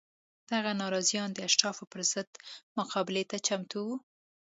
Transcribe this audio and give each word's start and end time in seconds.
دغه 0.51 0.71
ناراضیان 0.81 1.29
د 1.33 1.37
اشرافو 1.47 1.83
پر 1.91 2.01
ضد 2.13 2.29
مقابلې 2.79 3.23
ته 3.29 3.37
چمتو 3.47 3.79
وو 3.87 3.97